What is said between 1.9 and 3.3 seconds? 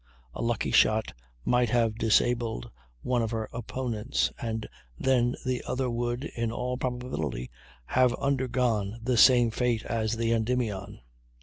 disabled one of